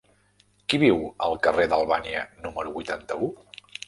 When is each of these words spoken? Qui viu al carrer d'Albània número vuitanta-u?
Qui 0.71 0.77
viu 0.83 1.03
al 1.25 1.37
carrer 1.47 1.67
d'Albània 1.73 2.23
número 2.47 2.73
vuitanta-u? 2.79 3.29